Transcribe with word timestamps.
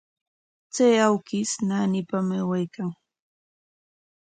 Chay 0.73 0.95
awkish 1.07 1.53
naanipam 1.67 2.27
aywaykan. 2.37 2.89